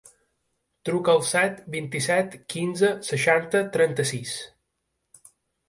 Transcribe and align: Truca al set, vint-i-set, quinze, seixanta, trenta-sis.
Truca 0.89 1.13
al 1.13 1.21
set, 1.31 1.59
vint-i-set, 1.75 2.35
quinze, 2.55 2.91
seixanta, 3.13 3.63
trenta-sis. 3.79 4.35